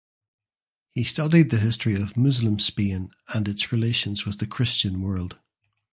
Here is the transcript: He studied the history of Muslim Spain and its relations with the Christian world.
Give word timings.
He 0.95 1.03
studied 1.03 1.51
the 1.51 1.59
history 1.59 1.93
of 1.93 2.17
Muslim 2.17 2.57
Spain 2.57 3.11
and 3.35 3.47
its 3.47 3.71
relations 3.71 4.25
with 4.25 4.39
the 4.39 4.47
Christian 4.47 5.03
world. 5.03 5.37